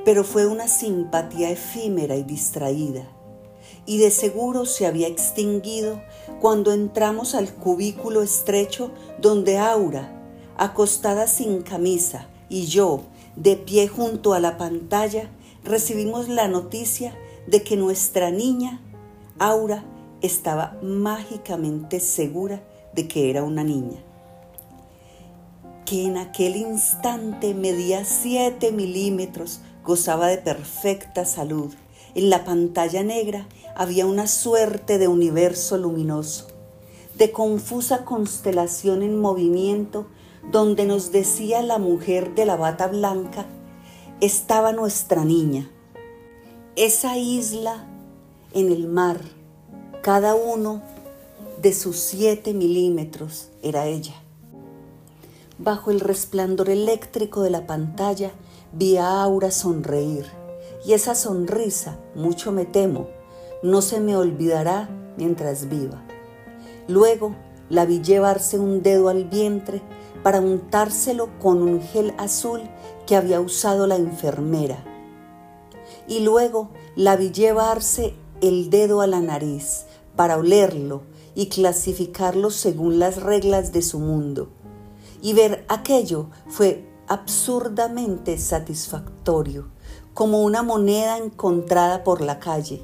Pero 0.03 0.25
fue 0.25 0.46
una 0.46 0.68
simpatía 0.68 1.50
efímera 1.51 2.18
y 2.18 2.24
distraída 2.24 3.08
y 3.86 3.98
de 3.98 4.12
seguro 4.12 4.65
se 4.65 4.86
había 4.86 5.08
extinguido 5.08 6.01
cuando 6.41 6.74
entramos 6.74 7.34
al 7.34 7.53
cubículo 7.53 8.24
estrecho 8.24 8.91
donde 9.22 9.58
Aura, 9.58 10.12
acostada 10.58 11.27
sin 11.27 11.62
camisa, 11.62 12.27
y 12.50 12.65
yo, 12.65 13.03
de 13.38 13.56
pie 13.56 13.88
junto 13.88 14.34
a 14.34 14.41
la 14.41 14.58
pantalla, 14.58 15.32
recibimos 15.63 16.27
la 16.27 16.50
noticia 16.50 17.18
de 17.48 17.63
que 17.63 17.77
nuestra 17.77 18.32
niña, 18.32 18.82
Aura, 19.39 19.86
estaba 20.22 20.77
mágicamente 20.84 22.01
segura 22.01 22.62
de 22.94 23.08
que 23.08 23.30
era 23.30 23.44
una 23.44 23.63
niña, 23.63 24.03
que 25.92 26.06
en 26.06 26.16
aquel 26.16 26.56
instante 26.56 27.54
medía 27.54 28.06
7 28.06 28.72
milímetros, 28.72 29.60
gozaba 29.84 30.28
de 30.28 30.38
perfecta 30.38 31.26
salud 31.26 31.74
en 32.16 32.30
la 32.30 32.46
pantalla 32.46 33.04
negra 33.04 33.46
había 33.76 34.06
una 34.06 34.28
suerte 34.28 35.00
de 35.00 35.10
universo 35.10 35.78
luminoso, 35.78 36.48
de 37.18 37.34
confusa 37.34 38.06
constelación 38.06 39.04
en 39.04 39.20
movimiento, 39.20 40.08
donde 40.50 40.86
nos 40.86 41.12
decía 41.12 41.62
la 41.62 41.78
mujer 41.78 42.36
de 42.36 42.46
la 42.46 42.56
bata 42.56 42.88
blanca, 42.88 43.46
estaba 44.22 44.72
nuestra 44.72 45.26
niña. 45.26 45.70
Esa 46.78 47.18
isla 47.18 47.86
en 48.54 48.72
el 48.72 48.88
mar, 48.88 49.20
cada 50.02 50.36
uno 50.36 50.82
de 51.62 51.74
sus 51.74 51.98
siete 51.98 52.54
milímetros 52.54 53.50
era 53.62 53.88
ella. 53.88 54.16
Bajo 55.63 55.91
el 55.91 56.00
resplandor 56.00 56.72
eléctrico 56.72 57.44
de 57.44 57.51
la 57.51 57.68
pantalla 57.68 58.32
vi 58.74 58.98
a 58.98 59.22
Aura 59.22 59.51
sonreír 59.51 60.25
y 60.84 60.94
esa 60.94 61.13
sonrisa, 61.13 62.00
mucho 62.15 62.51
me 62.51 62.65
temo, 62.65 63.10
no 63.62 63.84
se 63.84 64.00
me 64.00 64.18
olvidará 64.18 64.89
mientras 65.18 65.70
viva. 65.70 66.01
Luego 66.88 67.36
la 67.70 67.86
vi 67.86 68.01
llevarse 68.01 68.58
un 68.58 68.82
dedo 68.82 69.08
al 69.08 69.25
vientre 69.25 69.84
para 70.24 70.41
untárselo 70.41 71.30
con 71.38 71.62
un 71.62 71.80
gel 71.80 72.15
azul 72.18 72.62
que 73.06 73.15
había 73.15 73.39
usado 73.39 73.86
la 73.86 73.98
enfermera. 73.98 74.84
Y 76.08 76.22
luego 76.22 76.72
la 76.96 77.15
vi 77.15 77.32
llevarse 77.32 78.15
el 78.41 78.72
dedo 78.72 79.01
a 79.01 79.06
la 79.06 79.20
nariz 79.20 79.86
para 80.15 80.38
olerlo 80.38 81.03
y 81.36 81.50
clasificarlo 81.50 82.50
según 82.50 82.98
las 82.98 83.22
reglas 83.22 83.72
de 83.72 83.84
su 83.84 84.00
mundo. 84.00 84.50
Y 85.22 85.34
ver 85.34 85.66
aquello 85.70 86.28
fue 86.48 86.88
absurdamente 87.08 88.38
satisfactorio 88.38 89.70
como 90.13 90.44
una 90.44 90.63
moneda 90.63 91.18
encontrada 91.18 92.04
por 92.04 92.22
la 92.22 92.40
calle. 92.40 92.82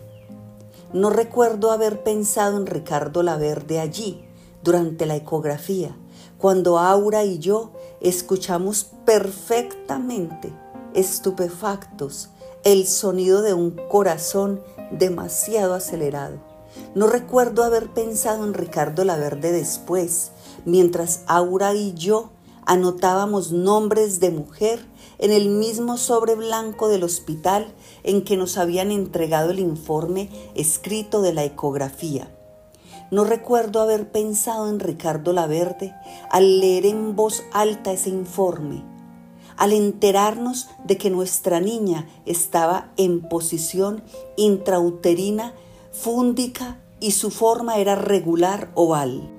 No 0.93 1.09
recuerdo 1.09 1.71
haber 1.71 2.03
pensado 2.03 2.57
en 2.57 2.65
Ricardo 2.65 3.23
Laverde 3.23 3.79
allí, 3.79 4.23
durante 4.63 5.05
la 5.05 5.15
ecografía, 5.15 5.95
cuando 6.37 6.77
Aura 6.77 7.23
y 7.23 7.39
yo 7.39 7.71
escuchamos 8.01 8.87
perfectamente, 9.05 10.51
estupefactos, 10.93 12.29
el 12.63 12.87
sonido 12.87 13.41
de 13.41 13.53
un 13.53 13.71
corazón 13.89 14.61
demasiado 14.91 15.73
acelerado. 15.73 16.37
No 16.95 17.07
recuerdo 17.07 17.63
haber 17.63 17.89
pensado 17.93 18.43
en 18.43 18.53
Ricardo 18.53 19.03
Laverde 19.03 19.51
después, 19.51 20.31
mientras 20.67 21.23
Aura 21.27 21.73
y 21.73 21.93
yo 21.93 22.29
anotábamos 22.65 23.53
nombres 23.53 24.19
de 24.19 24.31
mujer 24.31 24.85
en 25.17 25.31
el 25.31 25.47
mismo 25.47 25.95
sobre 25.95 26.35
blanco 26.35 26.89
del 26.89 27.05
hospital 27.05 27.73
en 28.03 28.21
que 28.21 28.35
nos 28.35 28.57
habían 28.57 28.91
entregado 28.91 29.51
el 29.51 29.59
informe 29.59 30.29
escrito 30.55 31.21
de 31.21 31.33
la 31.33 31.45
ecografía. 31.45 32.29
No 33.11 33.23
recuerdo 33.23 33.79
haber 33.79 34.11
pensado 34.11 34.69
en 34.69 34.81
Ricardo 34.81 35.31
Laverde 35.31 35.95
al 36.29 36.59
leer 36.59 36.85
en 36.85 37.15
voz 37.15 37.43
alta 37.53 37.93
ese 37.93 38.09
informe, 38.09 38.83
al 39.55 39.71
enterarnos 39.71 40.67
de 40.83 40.97
que 40.97 41.09
nuestra 41.09 41.61
niña 41.61 42.09
estaba 42.25 42.91
en 42.97 43.21
posición 43.21 44.03
intrauterina 44.35 45.53
fúndica 45.93 46.77
y 46.99 47.11
su 47.11 47.31
forma 47.31 47.77
era 47.77 47.95
regular 47.95 48.69
oval. 48.75 49.36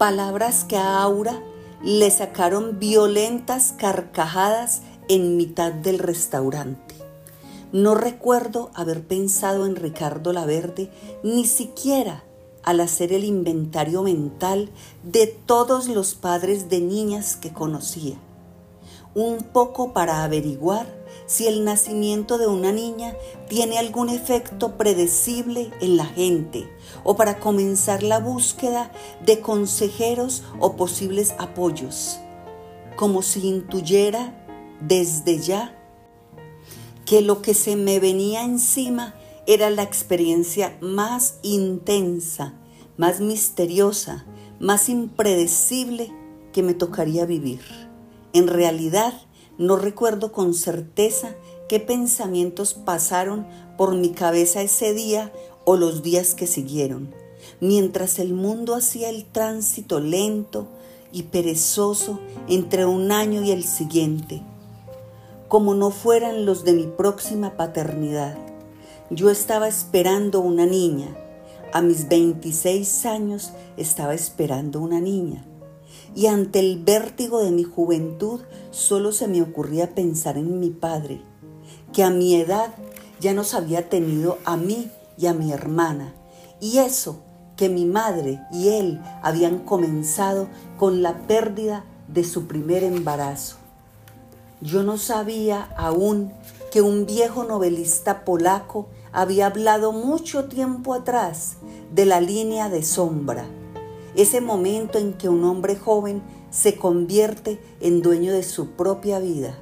Palabras 0.00 0.64
que 0.64 0.78
a 0.78 1.02
Aura 1.02 1.42
le 1.82 2.10
sacaron 2.10 2.78
violentas 2.78 3.74
carcajadas 3.76 4.80
en 5.10 5.36
mitad 5.36 5.72
del 5.72 5.98
restaurante. 5.98 6.94
No 7.70 7.94
recuerdo 7.94 8.70
haber 8.72 9.06
pensado 9.06 9.66
en 9.66 9.76
Ricardo 9.76 10.32
Laverde 10.32 10.90
ni 11.22 11.44
siquiera 11.44 12.24
al 12.62 12.80
hacer 12.80 13.12
el 13.12 13.24
inventario 13.24 14.02
mental 14.02 14.70
de 15.02 15.26
todos 15.26 15.86
los 15.86 16.14
padres 16.14 16.70
de 16.70 16.80
niñas 16.80 17.36
que 17.36 17.52
conocía. 17.52 18.16
Un 19.14 19.38
poco 19.38 19.92
para 19.92 20.22
averiguar 20.22 20.86
si 21.26 21.48
el 21.48 21.64
nacimiento 21.64 22.38
de 22.38 22.46
una 22.46 22.70
niña 22.70 23.16
tiene 23.48 23.78
algún 23.78 24.08
efecto 24.08 24.76
predecible 24.76 25.70
en 25.80 25.96
la 25.96 26.06
gente 26.06 26.68
o 27.02 27.16
para 27.16 27.40
comenzar 27.40 28.04
la 28.04 28.20
búsqueda 28.20 28.92
de 29.26 29.40
consejeros 29.40 30.44
o 30.60 30.76
posibles 30.76 31.34
apoyos. 31.38 32.20
como 32.96 33.22
si 33.22 33.48
intuyera 33.48 34.34
desde 34.80 35.38
ya 35.38 35.74
que 37.06 37.22
lo 37.22 37.40
que 37.40 37.54
se 37.54 37.74
me 37.74 37.98
venía 37.98 38.44
encima 38.44 39.14
era 39.46 39.70
la 39.70 39.82
experiencia 39.82 40.76
más 40.80 41.38
intensa, 41.42 42.54
más 42.98 43.20
misteriosa, 43.20 44.26
más 44.58 44.88
impredecible 44.90 46.12
que 46.52 46.62
me 46.62 46.74
tocaría 46.74 47.24
vivir. 47.24 47.89
En 48.32 48.46
realidad, 48.46 49.14
no 49.58 49.76
recuerdo 49.76 50.32
con 50.32 50.54
certeza 50.54 51.34
qué 51.68 51.80
pensamientos 51.80 52.74
pasaron 52.74 53.46
por 53.76 53.94
mi 53.94 54.10
cabeza 54.10 54.62
ese 54.62 54.94
día 54.94 55.32
o 55.64 55.76
los 55.76 56.02
días 56.02 56.34
que 56.34 56.46
siguieron, 56.46 57.14
mientras 57.60 58.18
el 58.18 58.32
mundo 58.32 58.74
hacía 58.74 59.08
el 59.08 59.24
tránsito 59.24 60.00
lento 60.00 60.66
y 61.12 61.24
perezoso 61.24 62.20
entre 62.48 62.86
un 62.86 63.12
año 63.12 63.42
y 63.42 63.50
el 63.50 63.64
siguiente, 63.64 64.42
como 65.48 65.74
no 65.74 65.90
fueran 65.90 66.46
los 66.46 66.64
de 66.64 66.72
mi 66.72 66.86
próxima 66.86 67.56
paternidad. 67.56 68.36
Yo 69.10 69.28
estaba 69.30 69.66
esperando 69.66 70.40
una 70.40 70.66
niña. 70.66 71.08
A 71.72 71.82
mis 71.82 72.08
26 72.08 73.06
años 73.06 73.52
estaba 73.76 74.14
esperando 74.14 74.80
una 74.80 75.00
niña. 75.00 75.44
Y 76.14 76.26
ante 76.26 76.58
el 76.58 76.82
vértigo 76.82 77.42
de 77.42 77.50
mi 77.50 77.64
juventud 77.64 78.40
solo 78.70 79.12
se 79.12 79.28
me 79.28 79.42
ocurría 79.42 79.94
pensar 79.94 80.36
en 80.36 80.58
mi 80.58 80.70
padre, 80.70 81.22
que 81.92 82.02
a 82.02 82.10
mi 82.10 82.34
edad 82.34 82.74
ya 83.20 83.32
nos 83.32 83.54
había 83.54 83.88
tenido 83.88 84.38
a 84.44 84.56
mí 84.56 84.90
y 85.16 85.26
a 85.26 85.34
mi 85.34 85.52
hermana. 85.52 86.14
Y 86.60 86.78
eso 86.78 87.22
que 87.56 87.68
mi 87.68 87.84
madre 87.84 88.40
y 88.50 88.68
él 88.68 89.00
habían 89.22 89.58
comenzado 89.58 90.48
con 90.78 91.02
la 91.02 91.26
pérdida 91.26 91.84
de 92.08 92.24
su 92.24 92.46
primer 92.46 92.82
embarazo. 92.84 93.56
Yo 94.62 94.82
no 94.82 94.98
sabía 94.98 95.68
aún 95.76 96.32
que 96.70 96.82
un 96.82 97.06
viejo 97.06 97.44
novelista 97.44 98.24
polaco 98.24 98.88
había 99.12 99.46
hablado 99.46 99.92
mucho 99.92 100.44
tiempo 100.44 100.94
atrás 100.94 101.56
de 101.92 102.06
la 102.06 102.20
línea 102.20 102.68
de 102.68 102.82
sombra, 102.82 103.44
ese 104.14 104.40
momento 104.40 104.98
en 104.98 105.14
que 105.14 105.28
un 105.28 105.44
hombre 105.44 105.76
joven 105.76 106.22
se 106.50 106.76
convierte 106.76 107.60
en 107.80 108.02
dueño 108.02 108.32
de 108.32 108.42
su 108.42 108.70
propia 108.70 109.18
vida. 109.18 109.58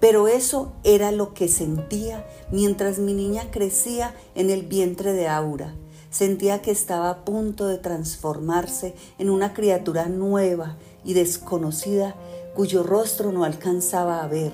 Pero 0.00 0.28
eso 0.28 0.72
era 0.84 1.10
lo 1.10 1.34
que 1.34 1.48
sentía 1.48 2.26
mientras 2.52 2.98
mi 2.98 3.14
niña 3.14 3.50
crecía 3.50 4.14
en 4.34 4.50
el 4.50 4.62
vientre 4.62 5.12
de 5.12 5.28
Aura. 5.28 5.74
Sentía 6.10 6.62
que 6.62 6.70
estaba 6.70 7.10
a 7.10 7.24
punto 7.24 7.66
de 7.66 7.78
transformarse 7.78 8.94
en 9.18 9.28
una 9.28 9.52
criatura 9.52 10.08
nueva 10.08 10.76
y 11.04 11.14
desconocida 11.14 12.14
cuyo 12.54 12.82
rostro 12.82 13.32
no 13.32 13.44
alcanzaba 13.44 14.22
a 14.22 14.28
ver, 14.28 14.52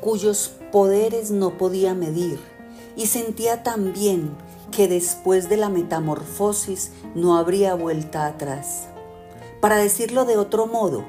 cuyos 0.00 0.52
poderes 0.72 1.30
no 1.30 1.56
podía 1.56 1.94
medir. 1.94 2.38
Y 2.96 3.06
sentía 3.06 3.62
también 3.62 4.30
que 4.76 4.88
después 4.88 5.48
de 5.48 5.56
la 5.56 5.70
metamorfosis 5.70 6.90
no 7.14 7.38
habría 7.38 7.74
vuelta 7.74 8.26
atrás. 8.26 8.88
Para 9.62 9.76
decirlo 9.76 10.26
de 10.26 10.36
otro 10.36 10.66
modo, 10.66 11.02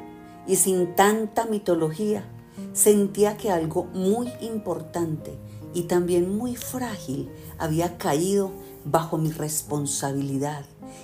y 0.47 0.55
sin 0.55 0.95
tanta 0.95 1.45
mitología, 1.47 2.23
sentía 2.71 3.35
que 3.35 3.51
algo 3.51 3.83
muy 3.93 4.31
importante 4.39 5.37
y 5.73 5.83
también 5.83 6.37
muy 6.37 6.55
frágil 6.55 7.29
había 7.57 7.97
caído 7.97 8.51
bajo 8.85 9.17
mi 9.17 9.31
responsabilidad 9.31 10.63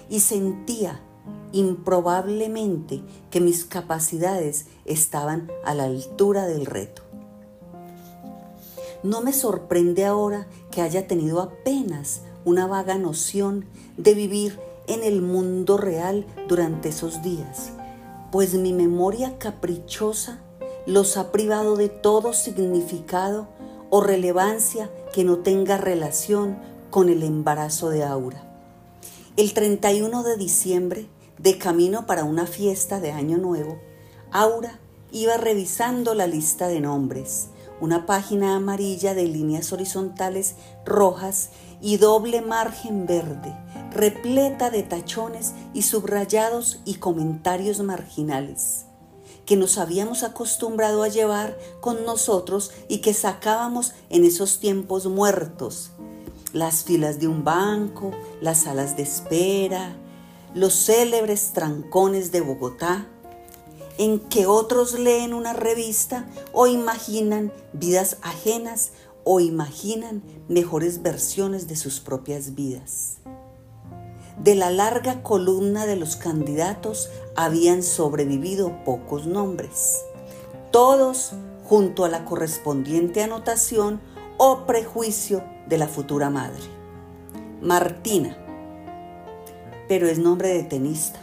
y 0.09 0.21
sentía 0.21 1.01
improbablemente 1.51 3.01
que 3.29 3.41
mis 3.41 3.65
capacidades 3.65 4.67
estaban 4.85 5.51
a 5.65 5.73
la 5.73 5.83
altura 5.83 6.45
del 6.45 6.65
reto. 6.65 7.01
No 9.03 9.19
me 9.19 9.33
sorprende 9.33 10.05
ahora 10.05 10.47
que 10.71 10.81
haya 10.81 11.07
tenido 11.07 11.41
apenas 11.41 12.21
una 12.45 12.67
vaga 12.67 12.97
noción 12.97 13.65
de 13.97 14.13
vivir 14.13 14.59
en 14.87 15.03
el 15.03 15.21
mundo 15.21 15.77
real 15.77 16.25
durante 16.47 16.89
esos 16.89 17.21
días, 17.21 17.71
pues 18.31 18.53
mi 18.55 18.73
memoria 18.73 19.37
caprichosa 19.37 20.41
los 20.85 21.17
ha 21.17 21.31
privado 21.31 21.75
de 21.77 21.89
todo 21.89 22.33
significado 22.33 23.47
o 23.89 24.01
relevancia 24.01 24.89
que 25.13 25.23
no 25.23 25.37
tenga 25.37 25.77
relación 25.77 26.57
con 26.89 27.09
el 27.09 27.23
embarazo 27.23 27.89
de 27.89 28.03
Aura. 28.03 28.43
El 29.37 29.53
31 29.53 30.23
de 30.23 30.37
diciembre, 30.37 31.07
de 31.37 31.57
camino 31.57 32.05
para 32.05 32.23
una 32.23 32.45
fiesta 32.45 32.99
de 32.99 33.11
Año 33.11 33.37
Nuevo, 33.37 33.79
Aura 34.31 34.79
iba 35.11 35.37
revisando 35.37 36.15
la 36.15 36.27
lista 36.27 36.67
de 36.67 36.81
nombres, 36.81 37.49
una 37.83 38.05
página 38.05 38.55
amarilla 38.55 39.13
de 39.13 39.25
líneas 39.25 39.73
horizontales 39.73 40.55
rojas 40.85 41.49
y 41.81 41.97
doble 41.97 42.41
margen 42.41 43.05
verde, 43.05 43.53
repleta 43.91 44.69
de 44.69 44.83
tachones 44.83 45.51
y 45.73 45.81
subrayados 45.81 46.79
y 46.85 46.93
comentarios 46.95 47.81
marginales 47.81 48.85
que 49.45 49.57
nos 49.57 49.77
habíamos 49.77 50.23
acostumbrado 50.23 51.03
a 51.03 51.09
llevar 51.09 51.57
con 51.81 52.05
nosotros 52.05 52.71
y 52.87 52.99
que 52.99 53.13
sacábamos 53.13 53.91
en 54.09 54.23
esos 54.23 54.59
tiempos 54.61 55.07
muertos. 55.07 55.91
Las 56.53 56.85
filas 56.85 57.19
de 57.19 57.27
un 57.27 57.43
banco, 57.43 58.11
las 58.39 58.59
salas 58.59 58.95
de 58.95 59.03
espera, 59.03 59.97
los 60.53 60.85
célebres 60.85 61.51
trancones 61.51 62.31
de 62.31 62.39
Bogotá, 62.39 63.09
en 63.97 64.19
que 64.19 64.47
otros 64.47 64.97
leen 64.97 65.33
una 65.33 65.53
revista 65.53 66.27
o 66.51 66.67
imaginan 66.67 67.51
vidas 67.73 68.17
ajenas 68.21 68.91
o 69.23 69.39
imaginan 69.39 70.23
mejores 70.47 71.01
versiones 71.01 71.67
de 71.67 71.75
sus 71.75 71.99
propias 71.99 72.55
vidas. 72.55 73.17
De 74.41 74.55
la 74.55 74.71
larga 74.71 75.21
columna 75.21 75.85
de 75.85 75.95
los 75.95 76.15
candidatos 76.15 77.09
habían 77.35 77.83
sobrevivido 77.83 78.83
pocos 78.83 79.27
nombres, 79.27 80.01
todos 80.71 81.33
junto 81.63 82.03
a 82.03 82.09
la 82.09 82.25
correspondiente 82.25 83.21
anotación 83.21 84.01
o 84.37 84.65
prejuicio 84.65 85.43
de 85.67 85.77
la 85.77 85.87
futura 85.87 86.29
madre. 86.29 86.63
Martina, 87.61 88.37
pero 89.87 90.07
es 90.07 90.17
nombre 90.17 90.49
de 90.49 90.63
tenista. 90.63 91.19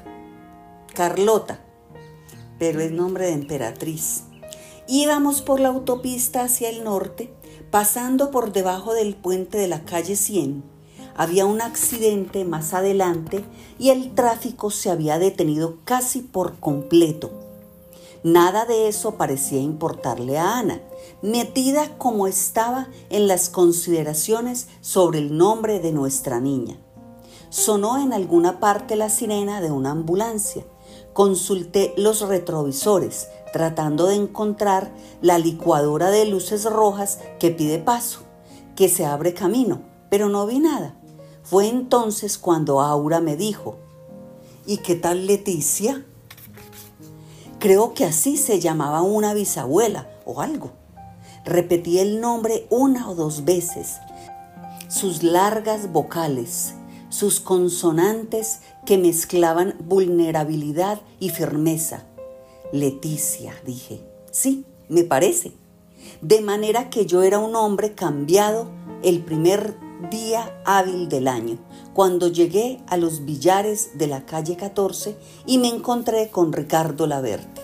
Carlota, 0.95 1.61
pero 2.61 2.81
es 2.81 2.93
nombre 2.93 3.27
de 3.27 3.33
emperatriz. 3.33 4.23
Íbamos 4.87 5.43
por 5.43 5.59
la 5.59 5.71
autopista 5.71 6.43
hacia 6.43 6.69
el 6.69 6.85
norte, 6.85 7.35
pasando 7.73 8.31
por 8.31 8.53
debajo 8.53 8.95
del 8.95 9.17
puente 9.17 9.59
de 9.59 9.67
la 9.67 9.85
calle 9.85 10.15
100 10.15 10.79
había 11.21 11.45
un 11.45 11.61
accidente 11.61 12.47
más 12.47 12.73
adelante 12.73 13.45
y 13.79 13.91
el 13.91 14.15
tráfico 14.15 14.71
se 14.71 14.89
había 14.89 15.19
detenido 15.19 15.77
casi 15.85 16.23
por 16.23 16.59
completo. 16.61 17.31
Nada 18.23 18.65
de 18.65 18.89
eso 18.89 19.17
parecía 19.17 19.61
importarle 19.61 20.39
a 20.39 20.59
Ana, 20.59 20.81
metida 21.21 21.99
como 21.99 22.27
estaba 22.27 22.89
en 23.11 23.29
las 23.29 23.51
consideraciones 23.51 24.69
sobre 24.81 25.19
el 25.19 25.37
nombre 25.37 25.79
de 25.81 25.93
nuestra 25.93 26.41
niña. 26.41 26.79
Sonó 27.51 27.99
en 27.99 28.15
alguna 28.15 28.59
parte 28.59 28.97
la 28.97 29.11
sirena 29.11 29.61
de 29.61 29.71
una 29.71 29.91
ambulancia. 29.91 30.65
Consulté 31.13 31.93
los 31.97 32.21
retrovisores, 32.23 33.29
tratando 33.53 34.07
de 34.07 34.15
encontrar 34.15 34.93
la 35.21 35.39
licuadora 35.39 36.11
de 36.11 36.25
luces 36.25 36.65
rojas 36.65 37.19
que 37.39 37.51
pide 37.51 37.79
paso, 37.79 38.21
que 38.77 38.89
se 38.89 39.05
abre 39.05 39.35
camino, 39.35 39.83
pero 40.09 40.29
no 40.29 40.47
vi 40.47 40.61
nada. 40.61 40.97
Fue 41.43 41.69
entonces 41.69 42.39
cuando 42.39 42.81
Aura 42.81 43.21
me 43.21 43.37
dijo, 43.37 43.77
¿y 44.67 44.79
qué 44.79 44.95
tal 44.95 45.27
Leticia? 45.27 46.05
Creo 47.59 47.93
que 47.93 48.05
así 48.05 48.37
se 48.37 48.61
llamaba 48.61 49.03
una 49.03 49.35
bisabuela 49.35 50.09
o 50.25 50.41
algo. 50.41 50.73
Repetí 51.45 51.99
el 51.99 52.21
nombre 52.21 52.67
una 52.71 53.11
o 53.11 53.15
dos 53.15 53.45
veces. 53.45 53.97
Sus 54.89 55.23
largas 55.23 55.93
vocales, 55.93 56.75
sus 57.09 57.41
consonantes 57.41 58.61
que 58.87 58.99
mezclaban 58.99 59.77
vulnerabilidad 59.81 61.01
y 61.19 61.31
firmeza. 61.31 62.07
Leticia, 62.73 63.55
dije. 63.65 64.01
Sí, 64.31 64.65
me 64.89 65.05
parece. 65.05 65.53
De 66.23 66.41
manera 66.41 66.91
que 66.91 67.07
yo 67.07 67.23
era 67.23 67.39
un 67.39 67.57
hombre 67.57 67.95
cambiado 67.95 68.71
el 69.03 69.25
primer 69.25 69.77
día 70.11 70.63
hábil 70.65 71.09
del 71.09 71.29
año, 71.29 71.59
cuando 71.93 72.29
llegué 72.29 72.81
a 72.87 72.97
los 72.97 73.25
billares 73.25 73.99
de 73.99 74.07
la 74.07 74.25
calle 74.25 74.57
14 74.57 75.17
y 75.47 75.59
me 75.59 75.69
encontré 75.69 76.31
con 76.31 76.53
Ricardo 76.53 77.07
Laverte. 77.07 77.61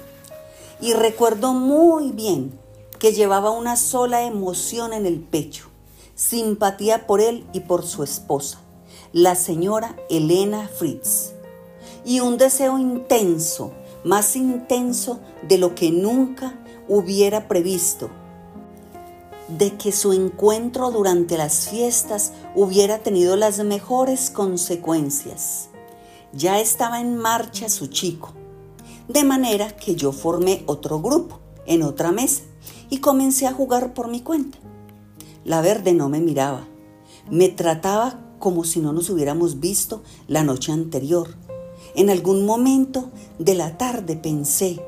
Y 0.80 0.92
recuerdo 0.92 1.54
muy 1.54 2.12
bien 2.12 2.58
que 2.98 3.12
llevaba 3.12 3.50
una 3.50 3.76
sola 3.76 4.24
emoción 4.24 4.92
en 4.92 5.06
el 5.06 5.20
pecho, 5.20 5.68
simpatía 6.14 7.06
por 7.06 7.20
él 7.20 7.46
y 7.52 7.60
por 7.60 7.86
su 7.86 8.02
esposa, 8.02 8.60
la 9.16 9.34
señora 9.34 9.96
Elena 10.10 10.68
Fritz, 10.68 11.32
y 12.04 12.20
un 12.20 12.36
deseo 12.36 12.78
intenso, 12.78 13.72
más 14.04 14.36
intenso 14.36 15.20
de 15.48 15.56
lo 15.56 15.74
que 15.74 15.90
nunca 15.90 16.60
hubiera 16.86 17.48
previsto, 17.48 18.10
de 19.48 19.74
que 19.78 19.90
su 19.90 20.12
encuentro 20.12 20.90
durante 20.90 21.38
las 21.38 21.70
fiestas 21.70 22.34
hubiera 22.54 22.98
tenido 22.98 23.36
las 23.36 23.58
mejores 23.64 24.28
consecuencias. 24.28 25.70
Ya 26.34 26.60
estaba 26.60 27.00
en 27.00 27.16
marcha 27.16 27.70
su 27.70 27.86
chico, 27.86 28.34
de 29.08 29.24
manera 29.24 29.74
que 29.74 29.94
yo 29.94 30.12
formé 30.12 30.62
otro 30.66 31.00
grupo 31.00 31.40
en 31.64 31.84
otra 31.84 32.12
mesa 32.12 32.42
y 32.90 32.98
comencé 32.98 33.46
a 33.46 33.54
jugar 33.54 33.94
por 33.94 34.08
mi 34.08 34.20
cuenta. 34.20 34.58
La 35.42 35.62
verde 35.62 35.94
no 35.94 36.10
me 36.10 36.20
miraba, 36.20 36.66
me 37.30 37.48
trataba 37.48 38.25
como 38.38 38.64
si 38.64 38.80
no 38.80 38.92
nos 38.92 39.10
hubiéramos 39.10 39.60
visto 39.60 40.02
la 40.28 40.44
noche 40.44 40.72
anterior. 40.72 41.34
En 41.94 42.10
algún 42.10 42.44
momento 42.44 43.10
de 43.38 43.54
la 43.54 43.78
tarde 43.78 44.16
pensé, 44.16 44.80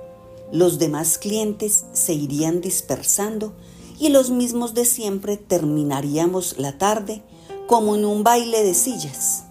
los 0.53 0.79
demás 0.79 1.19
clientes 1.19 1.85
se 1.93 2.15
irían 2.15 2.61
dispersando 2.61 3.53
y 3.99 4.09
los 4.11 4.31
mismos 4.31 4.75
de 4.75 4.85
siempre 4.85 5.37
terminaríamos 5.37 6.59
la 6.59 6.79
tarde 6.79 7.23
como 7.67 7.97
en 7.97 8.05
un 8.05 8.25
baile 8.25 8.63
de 8.63 8.75
sillas. 8.75 9.45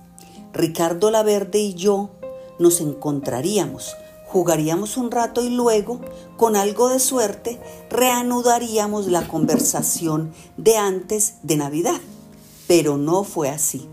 Ricardo 0.54 1.12
Laverde 1.12 1.60
y 1.60 1.74
yo 1.76 2.10
nos 2.58 2.82
encontraríamos, 2.82 3.96
jugaríamos 4.28 4.98
un 4.98 5.12
rato 5.12 5.44
y 5.44 5.50
luego, 5.50 6.02
con 6.36 6.56
algo 6.56 6.90
de 6.90 7.00
suerte, 7.00 7.60
reanudaríamos 7.90 9.08
la 9.08 9.28
conversación 9.28 10.34
de 10.58 10.78
antes 10.78 11.36
de 11.44 11.58
Navidad. 11.58 12.02
Pero 12.68 12.98
no 12.98 13.24
fue 13.24 13.50
así. 13.50 13.88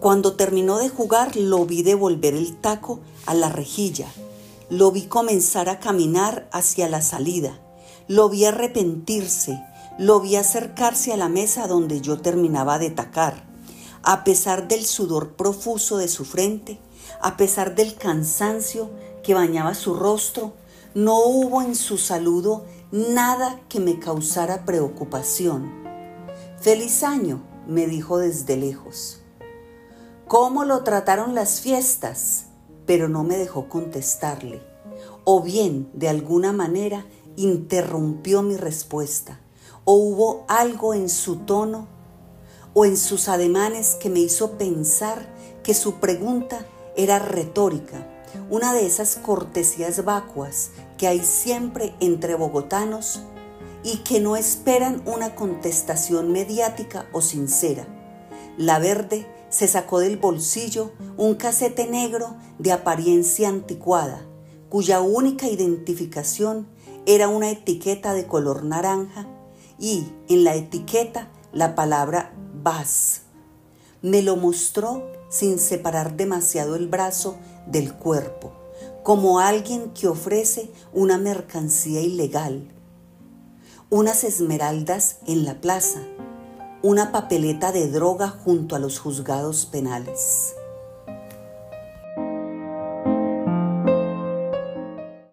Cuando 0.00 0.34
terminó 0.34 0.78
de 0.78 0.88
jugar, 0.88 1.36
lo 1.36 1.66
vi 1.66 1.82
devolver 1.82 2.34
el 2.34 2.56
taco 2.56 3.00
a 3.26 3.34
la 3.34 3.48
rejilla. 3.48 4.08
Lo 4.70 4.92
vi 4.92 5.06
comenzar 5.06 5.68
a 5.68 5.80
caminar 5.80 6.48
hacia 6.52 6.88
la 6.88 7.02
salida. 7.02 7.58
Lo 8.06 8.28
vi 8.28 8.44
arrepentirse. 8.44 9.60
Lo 9.98 10.20
vi 10.20 10.36
acercarse 10.36 11.12
a 11.12 11.16
la 11.16 11.28
mesa 11.28 11.66
donde 11.66 12.00
yo 12.00 12.20
terminaba 12.20 12.78
de 12.78 12.90
tacar. 12.90 13.48
A 14.02 14.22
pesar 14.22 14.68
del 14.68 14.86
sudor 14.86 15.34
profuso 15.34 15.98
de 15.98 16.06
su 16.06 16.24
frente, 16.24 16.78
a 17.20 17.36
pesar 17.36 17.74
del 17.74 17.96
cansancio 17.96 18.90
que 19.24 19.34
bañaba 19.34 19.74
su 19.74 19.94
rostro, 19.94 20.54
no 20.94 21.20
hubo 21.20 21.62
en 21.62 21.74
su 21.74 21.98
saludo 21.98 22.64
nada 22.92 23.60
que 23.68 23.80
me 23.80 23.98
causara 23.98 24.64
preocupación. 24.64 25.72
Feliz 26.60 27.02
año, 27.02 27.42
me 27.68 27.86
dijo 27.86 28.18
desde 28.18 28.56
lejos. 28.56 29.20
Cómo 30.26 30.64
lo 30.64 30.82
trataron 30.82 31.34
las 31.34 31.60
fiestas, 31.60 32.46
pero 32.86 33.08
no 33.08 33.22
me 33.22 33.36
dejó 33.36 33.68
contestarle. 33.68 34.62
O 35.24 35.42
bien, 35.42 35.90
de 35.92 36.08
alguna 36.08 36.52
manera, 36.52 37.04
interrumpió 37.36 38.42
mi 38.42 38.56
respuesta, 38.56 39.38
o 39.84 39.94
hubo 39.94 40.44
algo 40.48 40.94
en 40.94 41.08
su 41.08 41.36
tono 41.36 41.86
o 42.74 42.84
en 42.84 42.96
sus 42.96 43.28
ademanes 43.28 43.94
que 43.94 44.10
me 44.10 44.20
hizo 44.20 44.52
pensar 44.52 45.28
que 45.62 45.74
su 45.74 45.94
pregunta 45.94 46.66
era 46.96 47.18
retórica, 47.18 48.06
una 48.50 48.72
de 48.72 48.86
esas 48.86 49.16
cortesías 49.16 50.04
vacuas 50.04 50.70
que 50.96 51.06
hay 51.06 51.20
siempre 51.20 51.94
entre 52.00 52.34
bogotanos 52.34 53.22
y 53.82 53.98
que 53.98 54.20
no 54.20 54.36
esperan 54.36 55.02
una 55.06 55.34
contestación 55.34 56.32
mediática 56.32 57.06
o 57.12 57.20
sincera. 57.20 57.86
La 58.56 58.78
verde 58.78 59.26
se 59.50 59.68
sacó 59.68 60.00
del 60.00 60.16
bolsillo 60.16 60.92
un 61.16 61.34
casete 61.34 61.86
negro 61.86 62.36
de 62.58 62.72
apariencia 62.72 63.48
anticuada, 63.48 64.26
cuya 64.68 65.00
única 65.00 65.48
identificación 65.48 66.68
era 67.06 67.28
una 67.28 67.50
etiqueta 67.50 68.12
de 68.12 68.26
color 68.26 68.64
naranja 68.64 69.26
y 69.78 70.06
en 70.28 70.44
la 70.44 70.54
etiqueta 70.54 71.30
la 71.52 71.74
palabra 71.74 72.34
Bass. 72.62 73.22
Me 74.02 74.22
lo 74.22 74.36
mostró 74.36 75.02
sin 75.28 75.58
separar 75.58 76.16
demasiado 76.16 76.76
el 76.76 76.88
brazo 76.88 77.36
del 77.66 77.94
cuerpo, 77.94 78.52
como 79.02 79.40
alguien 79.40 79.90
que 79.90 80.08
ofrece 80.08 80.70
una 80.92 81.18
mercancía 81.18 82.00
ilegal. 82.00 82.74
Unas 83.90 84.22
esmeraldas 84.22 85.16
en 85.26 85.46
la 85.46 85.62
plaza, 85.62 86.00
una 86.82 87.10
papeleta 87.10 87.72
de 87.72 87.90
droga 87.90 88.28
junto 88.28 88.76
a 88.76 88.78
los 88.78 88.98
juzgados 88.98 89.64
penales. 89.64 90.57